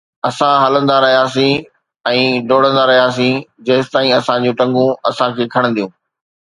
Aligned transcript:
اسان 0.29 0.55
هلندا 0.63 0.95
رهياسين 1.05 1.53
۽ 2.13 2.25
ڊوڙندا 2.53 2.87
رهياسين 2.93 3.39
جيستائين 3.71 4.17
اسان 4.21 4.45
جون 4.49 4.61
ٽنگون 4.65 4.93
اسان 5.13 5.39
کي 5.41 5.53
کڻنديون 5.57 5.97